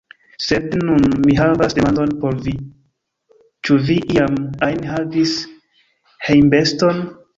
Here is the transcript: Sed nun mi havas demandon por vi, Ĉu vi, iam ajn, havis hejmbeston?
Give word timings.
Sed 0.43 0.71
nun 0.85 1.03
mi 1.25 1.35
havas 1.39 1.75
demandon 1.79 2.15
por 2.23 2.39
vi, 2.47 2.53
Ĉu 3.69 3.77
vi, 3.91 3.99
iam 4.15 4.41
ajn, 4.69 4.83
havis 4.95 5.35
hejmbeston? 6.31 7.05